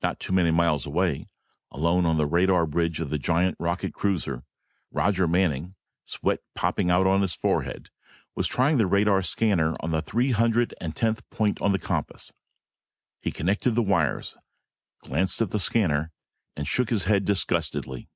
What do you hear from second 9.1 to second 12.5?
scanner on the three hundred and tenth point on the compass.